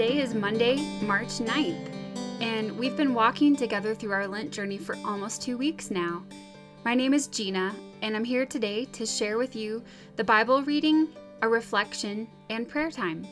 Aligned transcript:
Today 0.00 0.22
is 0.22 0.32
Monday, 0.32 0.76
March 1.02 1.40
9th, 1.40 1.92
and 2.40 2.78
we've 2.78 2.96
been 2.96 3.12
walking 3.12 3.54
together 3.54 3.94
through 3.94 4.12
our 4.12 4.26
Lent 4.26 4.50
journey 4.50 4.78
for 4.78 4.96
almost 5.04 5.42
two 5.42 5.58
weeks 5.58 5.90
now. 5.90 6.22
My 6.86 6.94
name 6.94 7.12
is 7.12 7.26
Gina, 7.26 7.74
and 8.00 8.16
I'm 8.16 8.24
here 8.24 8.46
today 8.46 8.86
to 8.92 9.04
share 9.04 9.36
with 9.36 9.54
you 9.54 9.84
the 10.16 10.24
Bible 10.24 10.62
reading, 10.62 11.08
a 11.42 11.48
reflection, 11.50 12.26
and 12.48 12.66
prayer 12.66 12.90
time. 12.90 13.26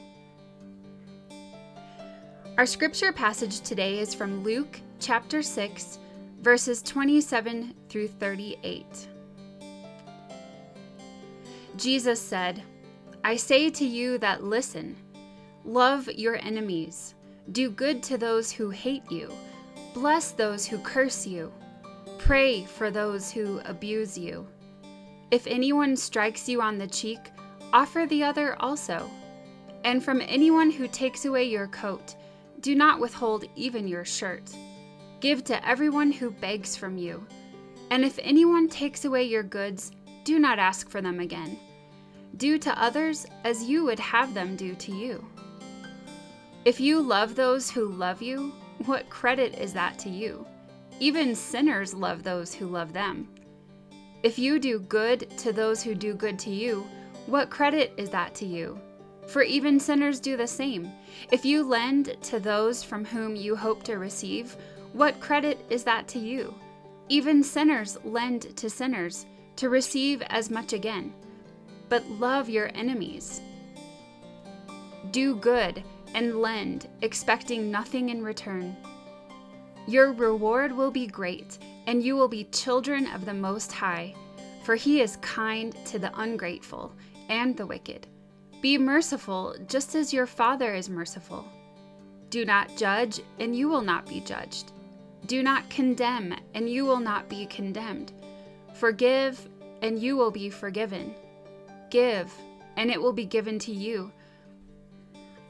Our 2.58 2.66
scripture 2.66 3.12
passage 3.12 3.62
today 3.62 3.98
is 3.98 4.12
from 4.12 4.44
Luke 4.44 4.79
chapter 5.00 5.40
6, 5.40 5.98
verses 6.43 6.82
27 6.82 7.75
through 7.89 8.08
38. 8.08 9.08
Jesus 11.79 12.21
said, 12.21 12.62
I 13.25 13.36
say 13.36 13.71
to 13.71 13.86
you 13.86 14.18
that 14.18 14.44
listen, 14.44 14.96
love 15.68 16.08
your 16.14 16.36
enemies, 16.36 17.14
do 17.53 17.71
good 17.71 18.03
to 18.03 18.17
those 18.17 18.50
who 18.50 18.71
hate 18.71 19.09
you, 19.13 19.31
bless 19.93 20.31
those 20.31 20.64
who 20.64 20.79
curse 20.79 21.26
you, 21.26 21.53
pray 22.17 22.64
for 22.64 22.90
those 22.90 23.31
who 23.31 23.61
abuse 23.67 24.17
you. 24.17 24.49
If 25.31 25.46
anyone 25.46 25.95
strikes 25.95 26.49
you 26.49 26.62
on 26.62 26.79
the 26.79 26.86
cheek, 26.86 27.18
offer 27.75 28.07
the 28.07 28.25
other 28.25 28.57
also. 28.61 29.11
And 29.85 30.03
from 30.03 30.23
anyone 30.23 30.71
who 30.71 30.89
takes 30.89 31.26
away 31.26 31.45
your 31.45 31.68
coat, 31.68 32.17
do 32.61 32.75
not 32.75 32.98
withhold 32.98 33.45
even 33.55 33.87
your 33.87 34.06
shirt. 34.06 34.50
Give 35.20 35.45
to 35.45 35.69
everyone 35.69 36.11
who 36.11 36.31
begs 36.31 36.77
from 36.77 36.97
you. 36.97 37.27
And 37.91 38.06
if 38.06 38.19
anyone 38.23 38.69
takes 38.69 39.05
away 39.05 39.25
your 39.25 39.42
goods, 39.42 39.92
do 40.25 40.39
not 40.39 40.59
ask 40.59 40.89
for 40.89 41.03
them 41.03 41.20
again. 41.20 41.59
Do 42.39 42.56
to 42.56 42.83
others 42.83 43.27
as 43.45 43.64
you 43.64 43.84
would 43.84 44.00
have 44.00 44.33
them 44.33 44.56
do 44.56 44.75
to 44.75 44.92
you. 44.92 45.23
If 46.64 46.81
you 46.81 47.01
love 47.01 47.34
those 47.34 47.70
who 47.70 47.89
love 47.89 48.20
you, 48.20 48.53
what 48.84 49.09
credit 49.09 49.55
is 49.59 49.73
that 49.73 49.98
to 50.01 50.11
you? 50.11 50.47
Even 51.01 51.34
sinners 51.34 51.95
love 51.95 52.23
those 52.23 52.53
who 52.53 52.67
love 52.67 52.92
them. 52.92 53.28
If 54.23 54.39
you 54.39 54.59
do 54.59 54.81
good 54.81 55.31
to 55.39 55.53
those 55.53 55.83
who 55.83 55.95
do 55.95 56.14
good 56.14 56.39
to 56.41 56.51
you, 56.51 56.86
what 57.27 57.51
credit 57.51 57.92
is 57.97 58.11
that 58.11 58.34
to 58.36 58.47
you? 58.47 58.81
For 59.29 59.42
even 59.42 59.79
sinners 59.79 60.19
do 60.19 60.36
the 60.36 60.47
same. 60.47 60.91
If 61.31 61.45
you 61.45 61.62
lend 61.62 62.17
to 62.23 62.41
those 62.41 62.83
from 62.83 63.05
whom 63.05 63.36
you 63.36 63.55
hope 63.55 63.84
to 63.84 63.98
receive, 63.98 64.56
what 64.92 65.20
credit 65.20 65.64
is 65.70 65.84
that 65.84 66.09
to 66.09 66.19
you? 66.19 66.55
Even 67.09 67.42
sinners 67.42 67.98
lend 68.05 68.56
to 68.56 68.69
sinners 68.69 69.27
to 69.56 69.69
receive 69.69 70.23
as 70.29 70.51
much 70.51 70.73
again. 70.73 71.12
But 71.89 72.09
love 72.11 72.48
your 72.48 72.70
enemies. 72.75 73.41
Do 75.12 75.36
good 75.36 75.84
and 76.14 76.41
lend, 76.41 76.89
expecting 77.03 77.70
nothing 77.70 78.09
in 78.09 78.23
return. 78.23 78.77
Your 79.87 80.12
reward 80.12 80.70
will 80.70 80.91
be 80.91 81.06
great, 81.06 81.59
and 81.87 82.03
you 82.03 82.17
will 82.17 82.28
be 82.28 82.45
children 82.45 83.06
of 83.09 83.25
the 83.25 83.34
Most 83.34 83.73
High, 83.73 84.14
for 84.62 84.75
He 84.75 85.01
is 85.01 85.17
kind 85.17 85.75
to 85.86 85.98
the 85.98 86.12
ungrateful 86.19 86.92
and 87.29 87.56
the 87.56 87.67
wicked. 87.67 88.06
Be 88.61 88.77
merciful, 88.77 89.55
just 89.67 89.95
as 89.95 90.12
your 90.12 90.27
Father 90.27 90.75
is 90.75 90.89
merciful. 90.89 91.45
Do 92.31 92.45
not 92.45 92.77
judge, 92.77 93.20
and 93.39 93.56
you 93.56 93.69
will 93.69 93.81
not 93.81 94.06
be 94.06 94.20
judged. 94.20 94.73
Do 95.27 95.42
not 95.42 95.69
condemn, 95.70 96.34
and 96.55 96.69
you 96.69 96.84
will 96.84 97.01
not 97.01 97.29
be 97.29 97.47
condemned. 97.47 98.12
Forgive, 98.75 99.48
and 99.83 99.98
you 99.98 100.17
will 100.17 100.31
be 100.31 100.51
forgiven. 100.51 101.14
Give, 101.91 102.33
and 102.77 102.91
it 102.91 103.01
will 103.01 103.12
be 103.12 103.25
given 103.25 103.59
to 103.61 103.73
you. 103.73 104.12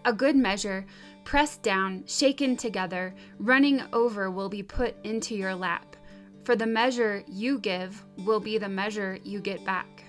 A 0.09 0.13
good 0.15 0.37
measure, 0.37 0.87
pressed 1.25 1.61
down, 1.61 2.03
shaken 2.07 2.57
together, 2.57 3.15
running 3.39 3.83
over, 3.93 4.31
will 4.31 4.49
be 4.49 4.63
put 4.63 4.95
into 5.05 5.35
your 5.35 5.55
lap. 5.55 5.97
For 6.45 6.57
the 6.57 6.67
measure 6.67 7.23
you 7.29 7.59
give 7.59 8.03
will 8.25 8.41
be 8.41 8.57
the 8.57 8.71
measure 8.71 9.19
you 9.23 9.39
get 9.39 9.63
back. 9.67 10.05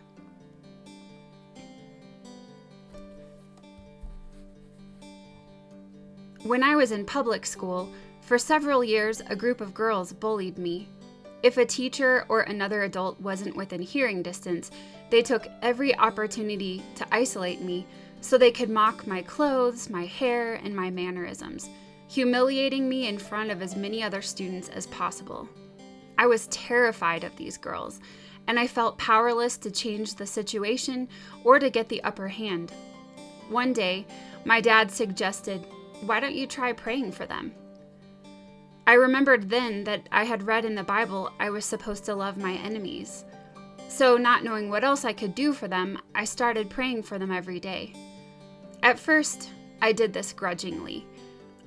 When 6.44 6.64
I 6.64 6.78
was 6.78 6.94
in 6.94 7.04
public 7.04 7.46
school, 7.46 7.92
for 8.22 8.38
several 8.38 8.86
years 8.86 9.22
a 9.28 9.36
group 9.36 9.60
of 9.60 9.74
girls 9.74 10.14
bullied 10.14 10.58
me. 10.58 10.88
If 11.44 11.58
a 11.58 11.66
teacher 11.66 12.26
or 12.30 12.44
another 12.44 12.84
adult 12.84 13.20
wasn't 13.20 13.58
within 13.58 13.81
hearing 13.81 14.24
distance, 14.24 14.72
they 15.10 15.22
took 15.22 15.46
every 15.62 15.94
opportunity 15.98 16.84
to 16.96 17.06
isolate 17.12 17.60
me 17.60 17.86
so 18.22 18.38
they 18.38 18.52
could 18.52 18.69
mock 18.69 19.07
my 19.07 19.22
clothes, 19.22 19.90
my 19.90 20.06
hair, 20.06 20.56
and 20.56 20.75
my 20.75 20.90
mannerisms, 20.90 21.69
humiliating 22.07 22.90
me 22.90 23.07
in 23.07 23.18
front 23.18 23.52
of 23.52 23.62
as 23.62 23.75
many 23.75 24.03
other 24.03 24.22
students 24.22 24.69
as 24.69 24.88
possible. 24.88 25.47
I 26.18 26.25
was 26.25 26.47
terrified 26.47 27.24
of 27.24 27.35
these 27.35 27.57
girls, 27.57 28.02
and 28.47 28.59
I 28.59 28.68
felt 28.68 28.97
powerless 28.97 29.57
to 29.59 29.72
change 29.72 30.16
the 30.16 30.25
situation 30.25 31.07
or 31.44 31.59
to 31.59 31.69
get 31.69 31.88
the 31.88 32.03
upper 32.03 32.28
hand. 32.28 32.74
One 33.50 33.74
day, 33.74 34.06
my 34.44 34.59
dad 34.59 34.91
suggested, 34.91 35.66
Why 36.06 36.19
don't 36.19 36.36
you 36.36 36.47
try 36.47 36.74
praying 36.74 37.12
for 37.13 37.25
them? 37.25 37.53
I 38.86 38.94
remembered 38.94 39.50
then 39.50 39.84
that 39.84 40.09
I 40.12 40.24
had 40.24 40.47
read 40.47 40.66
in 40.66 40.74
the 40.74 40.84
Bible 40.84 41.31
I 41.40 41.51
was 41.51 41.63
supposed 41.63 42.06
to 42.06 42.16
love 42.16 42.38
my 42.38 42.53
enemies. 42.53 43.24
So, 43.88 44.18
not 44.18 44.44
knowing 44.44 44.69
what 44.69 44.84
else 44.84 45.06
I 45.06 45.13
could 45.13 45.36
do 45.36 45.53
for 45.53 45.68
them, 45.68 46.00
I 46.16 46.25
started 46.25 46.69
praying 46.69 47.03
for 47.03 47.19
them 47.19 47.31
every 47.31 47.59
day. 47.59 47.94
At 48.82 49.00
first, 49.00 49.50
I 49.82 49.92
did 49.92 50.14
this 50.14 50.34
grudgingly. 50.34 51.06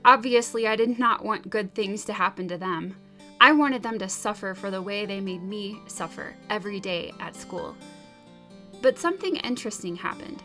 Obviously, 0.05 0.67
I 0.67 0.77
did 0.77 0.99
not 0.99 1.25
want 1.25 1.51
good 1.51 1.75
things 1.75 2.05
to 2.07 2.13
happen 2.13 2.49
to 2.49 2.59
them. 2.59 2.97
I 3.41 3.53
wanted 3.53 3.83
them 3.83 3.99
to 3.99 4.09
suffer 4.09 4.55
for 4.55 4.71
the 4.71 4.83
way 4.83 5.05
they 5.05 5.21
made 5.21 5.43
me 5.43 5.81
suffer 5.87 6.35
every 6.49 6.81
day 6.81 7.13
at 7.21 7.37
school. 7.37 7.77
But 8.81 8.99
something 8.99 9.37
interesting 9.37 9.97
happened. 9.97 10.43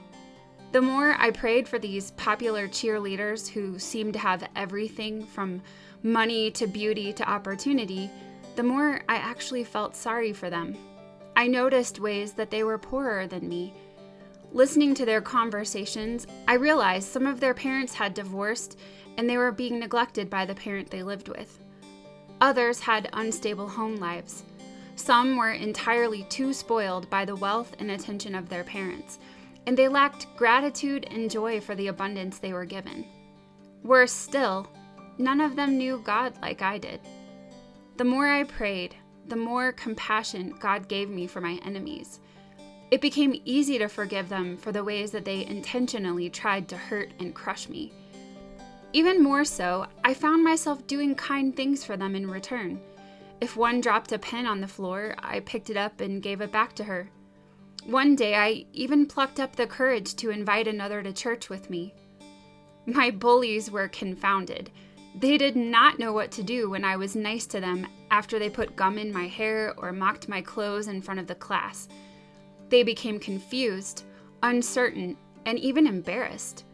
The 0.71 0.81
more 0.81 1.15
I 1.17 1.31
prayed 1.31 1.67
for 1.67 1.79
these 1.79 2.11
popular 2.11 2.67
cheerleaders 2.67 3.47
who 3.47 3.79
seemed 3.79 4.13
to 4.13 4.19
have 4.19 4.49
everything 4.55 5.25
from 5.25 5.61
money 6.03 6.51
to 6.51 6.67
beauty 6.67 7.13
to 7.13 7.29
opportunity, 7.29 8.09
the 8.55 8.63
more 8.63 9.01
I 9.07 9.15
actually 9.15 9.63
felt 9.63 9.95
sorry 9.95 10.33
for 10.33 10.49
them. 10.49 10.75
I 11.35 11.47
noticed 11.47 11.99
ways 11.99 12.33
that 12.33 12.51
they 12.51 12.63
were 12.63 12.77
poorer 12.77 13.27
than 13.27 13.47
me 13.47 13.73
Listening 14.51 14.93
to 14.95 15.05
their 15.05 15.21
conversations, 15.21 16.25
I 16.47 16.53
realized 16.53 17.09
some 17.09 17.27
of 17.27 17.39
their 17.39 17.53
parents 17.53 17.93
had 17.93 18.13
divorced 18.13 18.79
and 19.17 19.29
they 19.29 19.37
were 19.37 19.51
being 19.51 19.79
neglected 19.79 20.29
by 20.29 20.45
the 20.45 20.55
parent 20.55 20.89
they 20.89 21.03
lived 21.03 21.27
with. 21.27 21.59
Others 22.39 22.79
had 22.79 23.09
unstable 23.13 23.67
home 23.67 23.97
lives. 23.97 24.43
Some 24.95 25.37
were 25.37 25.51
entirely 25.51 26.23
too 26.29 26.53
spoiled 26.53 27.09
by 27.09 27.25
the 27.25 27.35
wealth 27.35 27.75
and 27.79 27.91
attention 27.91 28.35
of 28.35 28.47
their 28.47 28.63
parents, 28.63 29.19
and 29.65 29.77
they 29.77 29.87
lacked 29.87 30.27
gratitude 30.37 31.07
and 31.11 31.29
joy 31.29 31.59
for 31.59 31.75
the 31.75 31.87
abundance 31.87 32.39
they 32.39 32.53
were 32.53 32.65
given. 32.65 33.05
Worse 33.83 34.11
still, 34.11 34.67
none 35.17 35.41
of 35.41 35.55
them 35.55 35.77
knew 35.77 36.01
God 36.03 36.33
like 36.41 36.61
I 36.61 36.77
did. 36.77 37.01
The 37.97 38.05
more 38.05 38.27
I 38.27 38.43
prayed, 38.43 38.95
the 39.27 39.35
more 39.35 39.71
compassion 39.71 40.55
God 40.59 40.87
gave 40.87 41.09
me 41.09 41.27
for 41.27 41.41
my 41.41 41.59
enemies. 41.65 42.19
It 42.89 43.01
became 43.01 43.41
easy 43.43 43.77
to 43.79 43.89
forgive 43.89 44.29
them 44.29 44.55
for 44.55 44.71
the 44.71 44.83
ways 44.83 45.11
that 45.11 45.25
they 45.25 45.45
intentionally 45.45 46.29
tried 46.29 46.69
to 46.69 46.77
hurt 46.77 47.11
and 47.19 47.35
crush 47.35 47.67
me. 47.67 47.91
Even 48.93 49.21
more 49.21 49.43
so, 49.43 49.85
I 50.03 50.13
found 50.13 50.43
myself 50.43 50.87
doing 50.87 51.13
kind 51.13 51.55
things 51.55 51.83
for 51.83 51.97
them 51.97 52.15
in 52.15 52.29
return. 52.29 52.79
If 53.41 53.57
one 53.57 53.81
dropped 53.81 54.13
a 54.13 54.17
pen 54.17 54.45
on 54.45 54.61
the 54.61 54.67
floor, 54.67 55.15
I 55.19 55.41
picked 55.41 55.69
it 55.69 55.77
up 55.77 55.99
and 55.99 56.23
gave 56.23 56.41
it 56.41 56.51
back 56.51 56.73
to 56.75 56.85
her. 56.85 57.09
One 57.85 58.15
day, 58.15 58.35
I 58.35 58.65
even 58.73 59.05
plucked 59.05 59.39
up 59.39 59.55
the 59.55 59.67
courage 59.67 60.15
to 60.15 60.29
invite 60.29 60.67
another 60.67 61.03
to 61.03 61.13
church 61.13 61.49
with 61.49 61.69
me. 61.69 61.93
My 62.85 63.11
bullies 63.11 63.69
were 63.69 63.89
confounded. 63.89 64.71
They 65.13 65.37
did 65.37 65.55
not 65.55 65.99
know 65.99 66.13
what 66.13 66.31
to 66.31 66.43
do 66.43 66.69
when 66.69 66.85
I 66.85 66.95
was 66.95 67.15
nice 67.15 67.45
to 67.47 67.59
them 67.59 67.87
after 68.11 68.39
they 68.39 68.49
put 68.49 68.75
gum 68.75 68.97
in 68.97 69.11
my 69.11 69.27
hair 69.27 69.73
or 69.77 69.91
mocked 69.91 70.29
my 70.29 70.41
clothes 70.41 70.87
in 70.87 71.01
front 71.01 71.19
of 71.19 71.27
the 71.27 71.35
class. 71.35 71.87
They 72.69 72.83
became 72.83 73.19
confused, 73.19 74.03
uncertain, 74.43 75.17
and 75.45 75.57
even 75.59 75.87
embarrassed. 75.87 76.65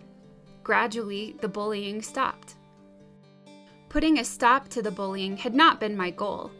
Gradually, 0.64 1.36
the 1.42 1.48
bullying 1.48 2.02
stopped. 2.02 2.56
Putting 3.90 4.18
a 4.18 4.24
stop 4.24 4.70
to 4.70 4.82
the 4.82 4.92
bullying 4.92 5.38
had 5.38 5.54
not 5.54 5.80
been 5.80 5.96
my 5.96 6.10
goal. 6.10 6.52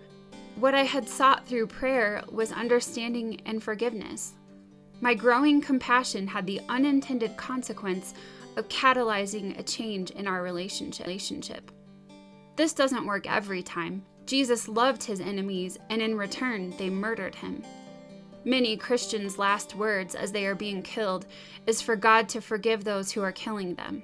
What 0.58 0.76
I 0.76 0.84
had 0.84 1.10
sought 1.10 1.48
through 1.48 1.68
prayer 1.68 2.24
was 2.32 2.52
understanding 2.52 3.42
and 3.46 3.64
forgiveness. 3.64 4.34
My 5.02 5.16
growing 5.16 5.60
compassion 5.60 6.28
had 6.28 6.46
the 6.46 6.62
unintended 6.70 7.36
consequence 7.36 8.14
of 8.56 8.70
catalyzing 8.70 9.58
a 9.58 9.64
change 9.64 10.12
in 10.12 10.28
our 10.28 10.44
relationship. 10.44 11.72
This 12.56 12.74
doesn't 12.74 13.08
work 13.08 13.28
every 13.28 13.64
time. 13.64 14.06
Jesus 14.28 14.68
loved 14.68 15.04
his 15.04 15.20
enemies, 15.20 15.80
and 15.90 16.02
in 16.02 16.16
return, 16.16 16.74
they 16.78 16.90
murdered 16.90 17.34
him. 17.34 17.64
Many 18.46 18.76
Christians' 18.76 19.38
last 19.38 19.76
words 19.76 20.16
as 20.16 20.32
they 20.32 20.46
are 20.46 20.56
being 20.56 20.82
killed 20.82 21.26
is 21.66 21.82
for 21.82 21.96
God 21.96 22.28
to 22.30 22.42
forgive 22.42 22.84
those 22.84 23.12
who 23.12 23.22
are 23.22 23.32
killing 23.32 23.76
them. 23.76 24.04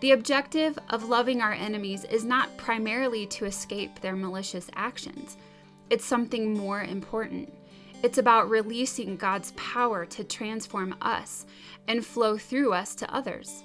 The 0.00 0.12
objective 0.12 0.78
of 0.88 1.08
loving 1.08 1.42
our 1.42 1.52
enemies 1.52 2.04
is 2.04 2.24
not 2.24 2.56
primarily 2.56 3.26
to 3.26 3.44
escape 3.44 4.00
their 4.00 4.16
malicious 4.16 4.70
actions, 4.74 5.36
it's 5.90 6.04
something 6.04 6.56
more 6.56 6.82
important. 6.82 7.52
It's 8.04 8.18
about 8.18 8.48
releasing 8.48 9.16
God's 9.16 9.50
power 9.56 10.06
to 10.06 10.22
transform 10.22 10.94
us 11.02 11.44
and 11.88 12.06
flow 12.06 12.38
through 12.38 12.72
us 12.72 12.94
to 12.94 13.14
others. 13.14 13.64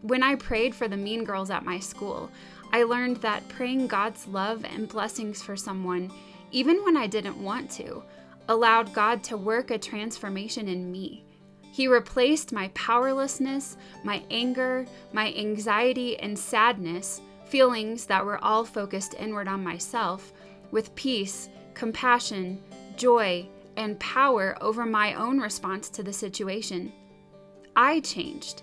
When 0.00 0.22
I 0.22 0.36
prayed 0.36 0.74
for 0.74 0.88
the 0.88 0.96
mean 0.96 1.22
girls 1.22 1.50
at 1.50 1.66
my 1.66 1.78
school, 1.78 2.30
I 2.72 2.84
learned 2.84 3.18
that 3.18 3.46
praying 3.50 3.88
God's 3.88 4.26
love 4.26 4.64
and 4.64 4.88
blessings 4.88 5.42
for 5.42 5.54
someone, 5.54 6.10
even 6.50 6.82
when 6.82 6.96
I 6.96 7.06
didn't 7.06 7.36
want 7.36 7.70
to, 7.72 8.02
allowed 8.48 8.92
God 8.92 9.22
to 9.24 9.36
work 9.36 9.70
a 9.70 9.78
transformation 9.78 10.68
in 10.68 10.90
me. 10.90 11.24
He 11.72 11.86
replaced 11.86 12.52
my 12.52 12.68
powerlessness, 12.74 13.76
my 14.02 14.22
anger, 14.30 14.86
my 15.12 15.32
anxiety, 15.34 16.18
and 16.18 16.38
sadness, 16.38 17.20
feelings 17.44 18.06
that 18.06 18.24
were 18.24 18.42
all 18.44 18.64
focused 18.64 19.14
inward 19.18 19.48
on 19.48 19.62
myself, 19.62 20.32
with 20.70 20.94
peace, 20.94 21.48
compassion, 21.74 22.60
joy, 22.96 23.46
and 23.76 23.98
power 24.00 24.56
over 24.60 24.84
my 24.84 25.14
own 25.14 25.38
response 25.38 25.88
to 25.90 26.02
the 26.02 26.12
situation. 26.12 26.92
I 27.76 28.00
changed. 28.00 28.62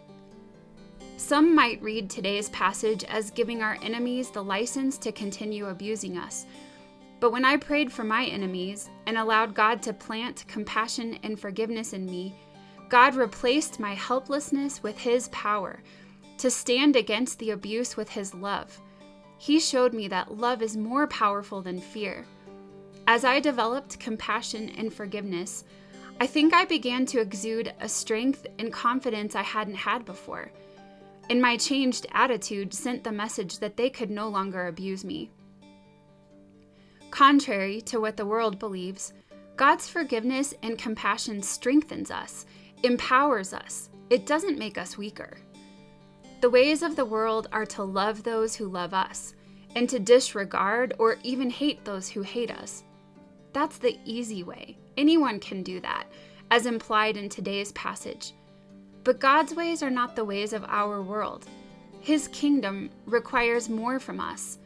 Some 1.18 1.56
might 1.56 1.82
read 1.82 2.10
today's 2.10 2.50
passage 2.50 3.04
as 3.06 3.32
giving 3.32 3.64
our 3.64 3.78
enemies 3.82 4.30
the 4.30 4.44
license 4.44 4.98
to 5.00 5.12
continue 5.12 5.66
abusing 5.68 6.18
us. 6.18 6.46
But 7.19 7.31
when 7.31 7.46
I 7.46 7.58
prayed 7.58 7.92
for 7.92 8.04
my 8.04 8.25
enemies 8.25 8.90
and 9.08 9.18
allowed 9.18 9.56
God 9.56 9.81
to 9.84 9.94
plant 9.94 10.46
compassion 10.48 11.18
and 11.24 11.40
forgiveness 11.40 11.94
in 11.94 12.06
me, 12.06 12.36
God 12.90 13.16
replaced 13.16 13.80
my 13.80 13.94
helplessness 13.96 14.84
with 14.84 14.98
His 14.98 15.28
power 15.30 15.81
to 16.38 16.52
stand 16.52 16.96
against 16.96 17.40
the 17.40 17.52
abuse 17.52 17.98
with 17.98 18.10
His 18.10 18.34
love. 18.34 18.80
He 19.40 19.60
showed 19.60 19.94
me 19.94 20.08
that 20.08 20.38
love 20.38 20.62
is 20.62 20.78
more 20.78 21.08
powerful 21.08 21.62
than 21.62 21.81
fear. 21.81 22.25
As 23.08 23.24
I 23.24 23.40
developed 23.40 24.00
compassion 24.00 24.69
and 24.78 24.94
forgiveness, 24.94 25.64
I 26.19 26.28
think 26.28 26.54
I 26.54 26.66
began 26.66 27.06
to 27.08 27.22
exude 27.22 27.74
a 27.80 27.88
strength 27.88 28.46
and 28.58 28.74
confidence 28.74 29.36
I 29.36 29.44
hadn't 29.44 29.75
had 29.75 30.06
before. 30.06 30.52
And 31.30 31.42
my 31.42 31.58
changed 31.58 32.08
attitude 32.12 32.74
sent 32.74 33.04
the 33.04 33.12
message 33.12 33.60
that 33.60 33.78
they 33.78 33.90
could 33.90 34.10
no 34.10 34.28
longer 34.28 34.68
abuse 34.68 35.04
me. 35.04 35.30
Contrary 37.12 37.81
to 37.81 38.00
what 38.00 38.18
the 38.18 38.25
world 38.25 38.59
believes, 38.59 39.13
God's 39.56 39.88
forgiveness 39.88 40.54
and 40.62 40.77
compassion 40.77 41.42
strengthens 41.42 42.12
us, 42.12 42.45
empowers 42.83 43.54
us. 43.54 43.89
It 44.09 44.25
doesn't 44.25 44.59
make 44.59 44.77
us 44.77 44.98
weaker. 44.98 45.38
The 46.42 46.50
ways 46.50 46.83
of 46.83 46.95
the 46.95 47.06
world 47.06 47.48
are 47.51 47.65
to 47.68 47.83
love 47.83 48.21
those 48.21 48.56
who 48.56 48.68
love 48.68 48.94
us, 48.94 49.33
and 49.75 49.89
to 49.89 50.00
disregard 50.00 50.94
or 51.00 51.18
even 51.24 51.50
hate 51.50 51.83
those 51.83 52.09
who 52.09 52.21
hate 52.21 52.51
us. 52.51 52.83
That's 53.54 53.80
the 53.80 53.98
easy 54.06 54.44
way. 54.44 54.77
Anyone 54.98 55.39
can 55.39 55.63
do 55.63 55.80
that, 55.81 56.06
as 56.51 56.65
implied 56.65 57.18
in 57.18 57.30
today's 57.30 57.71
passage. 57.71 58.33
But 59.04 59.19
God's 59.19 59.56
ways 59.56 59.81
are 59.81 59.89
not 59.89 60.15
the 60.15 60.25
ways 60.25 60.54
of 60.54 60.65
our 60.68 61.01
world. 61.01 61.48
His 62.00 62.27
kingdom 62.27 62.92
requires 63.06 63.69
more 63.69 64.00
from 64.00 64.19
us, 64.19 64.59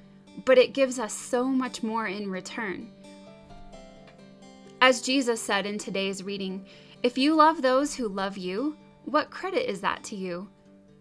but 0.46 0.58
it 0.58 0.74
gives 0.74 1.00
us 1.00 1.14
so 1.14 1.46
much 1.46 1.84
more 1.84 2.08
in 2.08 2.30
return. 2.30 2.90
As 4.82 5.02
Jesus 5.02 5.42
said 5.42 5.66
in 5.66 5.78
today's 5.78 6.24
reading, 6.24 6.66
if 7.04 7.18
you 7.18 7.36
love 7.36 7.62
those 7.62 7.96
who 7.96 8.08
love 8.08 8.38
you, 8.38 8.76
what 9.06 9.30
credit 9.30 9.70
is 9.70 9.82
that 9.82 10.04
to 10.06 10.16
you? 10.16 10.50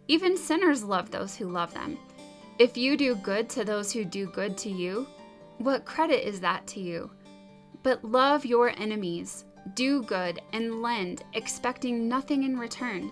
Even 0.08 0.36
sinners 0.36 0.82
love 0.82 1.10
those 1.10 1.36
who 1.36 1.48
love 1.48 1.72
them. 1.72 1.98
If 2.58 2.76
you 2.76 2.96
do 2.96 3.14
good 3.14 3.48
to 3.50 3.64
those 3.64 3.92
who 3.92 4.04
do 4.04 4.26
good 4.26 4.58
to 4.58 4.70
you, 4.70 5.06
what 5.58 5.84
credit 5.84 6.26
is 6.28 6.40
that 6.40 6.66
to 6.68 6.80
you? 6.80 7.10
But 7.82 8.04
love 8.04 8.44
your 8.44 8.70
enemies, 8.78 9.44
do 9.74 10.02
good, 10.02 10.40
and 10.52 10.82
lend, 10.82 11.22
expecting 11.34 12.08
nothing 12.08 12.42
in 12.42 12.58
return. 12.58 13.10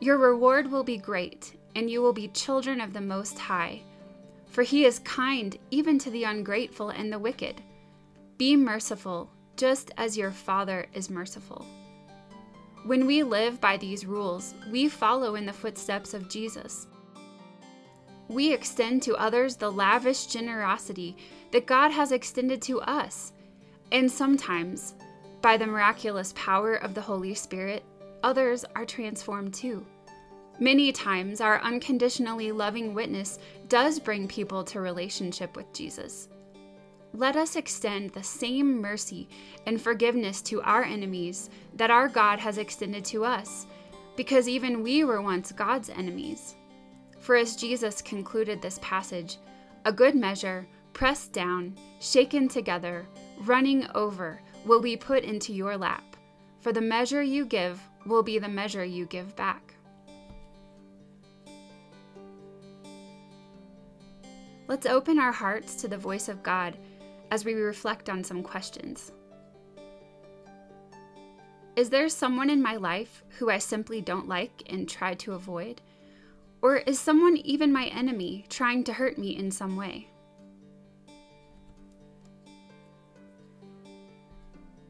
Your 0.00 0.18
reward 0.18 0.70
will 0.70 0.84
be 0.84 0.98
great, 0.98 1.58
and 1.74 1.90
you 1.90 2.00
will 2.00 2.12
be 2.12 2.28
children 2.28 2.80
of 2.80 2.92
the 2.92 3.00
Most 3.00 3.38
High. 3.38 3.82
For 4.56 4.62
he 4.62 4.86
is 4.86 5.00
kind 5.00 5.54
even 5.70 5.98
to 5.98 6.08
the 6.08 6.24
ungrateful 6.24 6.88
and 6.88 7.12
the 7.12 7.18
wicked. 7.18 7.60
Be 8.38 8.56
merciful, 8.56 9.30
just 9.54 9.90
as 9.98 10.16
your 10.16 10.30
Father 10.30 10.86
is 10.94 11.10
merciful. 11.10 11.66
When 12.86 13.04
we 13.04 13.22
live 13.22 13.60
by 13.60 13.76
these 13.76 14.06
rules, 14.06 14.54
we 14.70 14.88
follow 14.88 15.34
in 15.34 15.44
the 15.44 15.52
footsteps 15.52 16.14
of 16.14 16.30
Jesus. 16.30 16.86
We 18.28 18.50
extend 18.50 19.02
to 19.02 19.16
others 19.16 19.56
the 19.56 19.70
lavish 19.70 20.24
generosity 20.24 21.18
that 21.52 21.66
God 21.66 21.90
has 21.90 22.10
extended 22.10 22.62
to 22.62 22.80
us. 22.80 23.34
And 23.92 24.10
sometimes, 24.10 24.94
by 25.42 25.58
the 25.58 25.66
miraculous 25.66 26.32
power 26.34 26.76
of 26.76 26.94
the 26.94 27.02
Holy 27.02 27.34
Spirit, 27.34 27.84
others 28.22 28.64
are 28.74 28.86
transformed 28.86 29.52
too. 29.52 29.84
Many 30.58 30.90
times, 30.90 31.42
our 31.42 31.60
unconditionally 31.60 32.50
loving 32.50 32.94
witness 32.94 33.38
does 33.68 33.98
bring 33.98 34.26
people 34.26 34.64
to 34.64 34.80
relationship 34.80 35.54
with 35.54 35.70
Jesus. 35.74 36.28
Let 37.12 37.36
us 37.36 37.56
extend 37.56 38.10
the 38.10 38.22
same 38.22 38.80
mercy 38.80 39.28
and 39.66 39.80
forgiveness 39.80 40.40
to 40.42 40.62
our 40.62 40.82
enemies 40.82 41.50
that 41.74 41.90
our 41.90 42.08
God 42.08 42.38
has 42.38 42.56
extended 42.56 43.04
to 43.06 43.24
us, 43.24 43.66
because 44.16 44.48
even 44.48 44.82
we 44.82 45.04
were 45.04 45.20
once 45.20 45.52
God's 45.52 45.90
enemies. 45.90 46.54
For 47.20 47.36
as 47.36 47.56
Jesus 47.56 48.00
concluded 48.00 48.62
this 48.62 48.78
passage, 48.82 49.38
a 49.84 49.92
good 49.92 50.14
measure, 50.14 50.66
pressed 50.94 51.32
down, 51.32 51.76
shaken 52.00 52.48
together, 52.48 53.06
running 53.40 53.86
over, 53.94 54.40
will 54.64 54.80
be 54.80 54.96
put 54.96 55.22
into 55.22 55.52
your 55.52 55.76
lap. 55.76 56.16
For 56.60 56.72
the 56.72 56.80
measure 56.80 57.22
you 57.22 57.44
give 57.44 57.80
will 58.06 58.22
be 58.22 58.38
the 58.38 58.48
measure 58.48 58.84
you 58.84 59.04
give 59.06 59.36
back. 59.36 59.65
Let's 64.68 64.86
open 64.86 65.20
our 65.20 65.30
hearts 65.30 65.76
to 65.76 65.88
the 65.88 65.96
voice 65.96 66.28
of 66.28 66.42
God 66.42 66.76
as 67.30 67.44
we 67.44 67.54
reflect 67.54 68.10
on 68.10 68.24
some 68.24 68.42
questions. 68.42 69.12
Is 71.76 71.88
there 71.88 72.08
someone 72.08 72.50
in 72.50 72.62
my 72.62 72.76
life 72.76 73.22
who 73.38 73.48
I 73.48 73.58
simply 73.58 74.00
don't 74.00 74.26
like 74.26 74.62
and 74.68 74.88
try 74.88 75.14
to 75.14 75.34
avoid? 75.34 75.82
Or 76.62 76.78
is 76.78 76.98
someone 76.98 77.36
even 77.36 77.72
my 77.72 77.86
enemy 77.86 78.46
trying 78.48 78.82
to 78.84 78.94
hurt 78.94 79.18
me 79.18 79.36
in 79.36 79.52
some 79.52 79.76
way? 79.76 80.08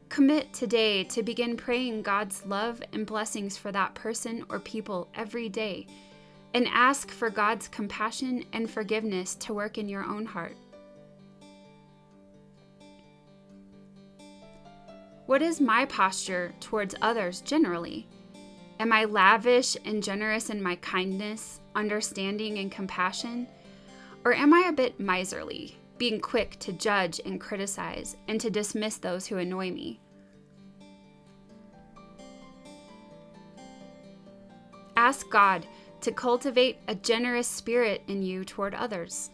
Commit 0.09 0.53
today 0.53 1.03
to 1.03 1.21
begin 1.21 1.55
praying 1.55 2.01
God's 2.01 2.43
love 2.47 2.81
and 2.93 3.05
blessings 3.05 3.57
for 3.57 3.71
that 3.71 3.93
person 3.93 4.43
or 4.49 4.59
people 4.59 5.09
every 5.13 5.49
day, 5.49 5.85
and 6.53 6.67
ask 6.71 7.11
for 7.11 7.29
God's 7.29 7.67
compassion 7.67 8.45
and 8.53 8.69
forgiveness 8.69 9.35
to 9.35 9.53
work 9.53 9.77
in 9.77 9.89
your 9.89 10.03
own 10.03 10.25
heart. 10.25 10.55
What 15.27 15.41
is 15.41 15.59
my 15.59 15.85
posture 15.85 16.53
towards 16.61 16.95
others 17.01 17.41
generally? 17.41 18.07
Am 18.79 18.93
I 18.93 19.03
lavish 19.03 19.75
and 19.83 20.01
generous 20.01 20.49
in 20.49 20.63
my 20.63 20.75
kindness, 20.77 21.59
understanding, 21.75 22.59
and 22.59 22.71
compassion? 22.71 23.47
Or 24.23 24.33
am 24.33 24.53
I 24.53 24.67
a 24.69 24.73
bit 24.73 24.99
miserly, 24.99 25.77
being 25.97 26.21
quick 26.21 26.57
to 26.59 26.71
judge 26.71 27.19
and 27.25 27.41
criticize 27.41 28.15
and 28.27 28.39
to 28.39 28.49
dismiss 28.49 28.97
those 28.97 29.27
who 29.27 29.37
annoy 29.37 29.71
me? 29.71 29.99
Ask 34.95 35.29
God 35.29 35.65
to 36.01 36.11
cultivate 36.11 36.77
a 36.87 36.95
generous 36.95 37.47
spirit 37.47 38.03
in 38.07 38.21
you 38.21 38.45
toward 38.45 38.73
others. 38.73 39.29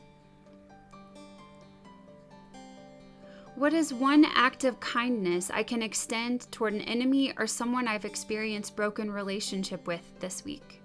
What 3.56 3.74
is 3.74 3.94
one 3.94 4.26
act 4.34 4.64
of 4.64 4.80
kindness 4.80 5.52
I 5.52 5.62
can 5.62 5.84
extend 5.84 6.52
toward 6.52 6.74
an 6.74 6.82
enemy 6.82 7.34
or 7.38 7.46
someone 7.46 7.88
I've 7.88 8.04
experienced 8.04 8.76
broken 8.76 9.12
relationship 9.12 9.86
with 9.86 10.02
this 10.20 10.44
week? 10.44 10.82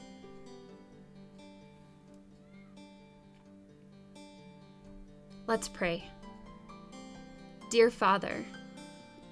Let's 5.46 5.66
pray. 5.66 6.04
Dear 7.70 7.90
Father, 7.90 8.44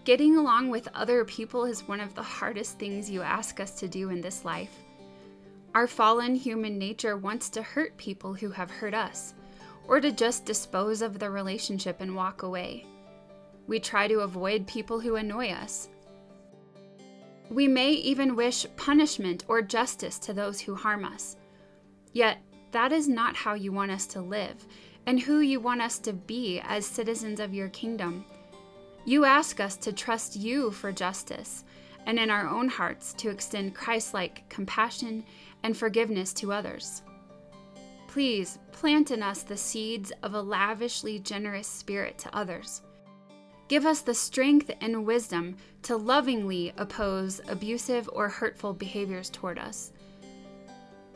getting 0.04 0.38
along 0.38 0.70
with 0.70 0.88
other 0.94 1.26
people 1.26 1.66
is 1.66 1.86
one 1.86 2.00
of 2.00 2.14
the 2.14 2.22
hardest 2.22 2.78
things 2.78 3.10
you 3.10 3.20
ask 3.20 3.60
us 3.60 3.78
to 3.80 3.86
do 3.86 4.08
in 4.08 4.22
this 4.22 4.42
life. 4.42 4.85
Our 5.76 5.86
fallen 5.86 6.34
human 6.34 6.78
nature 6.78 7.18
wants 7.18 7.50
to 7.50 7.60
hurt 7.60 7.98
people 7.98 8.32
who 8.32 8.48
have 8.48 8.70
hurt 8.70 8.94
us, 8.94 9.34
or 9.86 10.00
to 10.00 10.10
just 10.10 10.46
dispose 10.46 11.02
of 11.02 11.18
the 11.18 11.28
relationship 11.28 12.00
and 12.00 12.16
walk 12.16 12.42
away. 12.42 12.86
We 13.66 13.78
try 13.78 14.08
to 14.08 14.20
avoid 14.20 14.66
people 14.66 15.00
who 15.00 15.16
annoy 15.16 15.50
us. 15.50 15.90
We 17.50 17.68
may 17.68 17.90
even 17.90 18.36
wish 18.36 18.64
punishment 18.76 19.44
or 19.48 19.60
justice 19.60 20.18
to 20.20 20.32
those 20.32 20.62
who 20.62 20.74
harm 20.74 21.04
us. 21.04 21.36
Yet, 22.14 22.38
that 22.70 22.90
is 22.90 23.06
not 23.06 23.36
how 23.36 23.52
you 23.52 23.70
want 23.70 23.90
us 23.90 24.06
to 24.06 24.22
live 24.22 24.66
and 25.04 25.20
who 25.20 25.40
you 25.40 25.60
want 25.60 25.82
us 25.82 25.98
to 25.98 26.14
be 26.14 26.58
as 26.64 26.86
citizens 26.86 27.38
of 27.38 27.52
your 27.52 27.68
kingdom. 27.68 28.24
You 29.04 29.26
ask 29.26 29.60
us 29.60 29.76
to 29.76 29.92
trust 29.92 30.36
you 30.36 30.70
for 30.70 30.90
justice 30.90 31.64
and 32.06 32.18
in 32.18 32.30
our 32.30 32.48
own 32.48 32.68
hearts 32.68 33.12
to 33.14 33.28
extend 33.28 33.74
Christ 33.74 34.14
like 34.14 34.48
compassion 34.48 35.24
and 35.66 35.76
forgiveness 35.76 36.32
to 36.32 36.52
others. 36.52 37.02
Please 38.06 38.60
plant 38.70 39.10
in 39.10 39.20
us 39.20 39.42
the 39.42 39.56
seeds 39.56 40.12
of 40.22 40.34
a 40.34 40.40
lavishly 40.40 41.18
generous 41.18 41.66
spirit 41.66 42.16
to 42.18 42.32
others. 42.34 42.82
Give 43.66 43.84
us 43.84 44.00
the 44.00 44.14
strength 44.14 44.70
and 44.80 45.04
wisdom 45.04 45.56
to 45.82 45.96
lovingly 45.96 46.72
oppose 46.76 47.40
abusive 47.48 48.08
or 48.12 48.28
hurtful 48.28 48.74
behaviors 48.74 49.28
toward 49.28 49.58
us. 49.58 49.90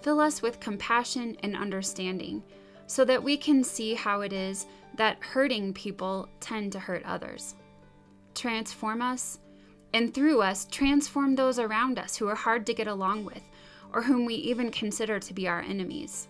Fill 0.02 0.18
us 0.18 0.42
with 0.42 0.58
compassion 0.58 1.36
and 1.44 1.54
understanding 1.54 2.42
so 2.88 3.04
that 3.04 3.22
we 3.22 3.36
can 3.36 3.62
see 3.62 3.94
how 3.94 4.22
it 4.22 4.32
is 4.32 4.66
that 4.96 5.22
hurting 5.22 5.72
people 5.74 6.28
tend 6.40 6.72
to 6.72 6.80
hurt 6.80 7.04
others. 7.04 7.54
Transform 8.34 9.00
us, 9.00 9.38
and 9.94 10.12
through 10.12 10.42
us, 10.42 10.64
transform 10.64 11.36
those 11.36 11.60
around 11.60 12.00
us 12.00 12.16
who 12.16 12.26
are 12.26 12.34
hard 12.34 12.66
to 12.66 12.74
get 12.74 12.88
along 12.88 13.24
with 13.24 13.44
or 13.92 14.02
whom 14.02 14.24
we 14.24 14.34
even 14.34 14.70
consider 14.70 15.18
to 15.18 15.34
be 15.34 15.48
our 15.48 15.60
enemies. 15.60 16.28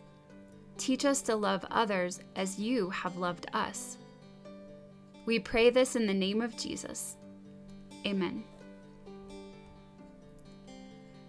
Teach 0.79 1.05
us 1.05 1.21
to 1.23 1.37
love 1.37 1.65
others 1.71 2.21
as 2.37 2.59
you 2.59 2.91
have 2.91 3.17
loved 3.17 3.47
us. 3.53 3.99
We 5.27 5.39
pray 5.39 5.71
this 5.71 5.97
in 5.97 6.07
the 6.07 6.15
name 6.15 6.41
of 6.41 6.57
Jesus. 6.57 7.17
Amen. 8.07 8.45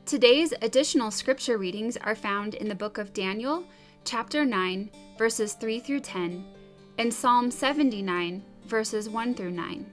Today's 0.05 0.53
additional 0.61 1.11
scripture 1.11 1.57
readings 1.57 1.97
are 1.97 2.15
found 2.15 2.55
in 2.55 2.67
the 2.67 2.75
book 2.75 2.97
of 2.97 3.13
Daniel, 3.13 3.63
chapter 4.03 4.43
9, 4.43 4.89
verses 5.17 5.53
3 5.53 5.79
through 5.79 6.01
10, 6.01 6.43
and 6.97 7.13
Psalm 7.13 7.51
79, 7.51 8.43
verses 8.65 9.07
1 9.07 9.35
through 9.35 9.51
9. 9.51 9.85